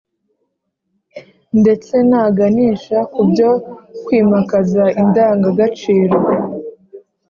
[1.59, 3.49] ndetse na ganisha ku byo
[4.05, 6.17] kwimakaza indangangaciro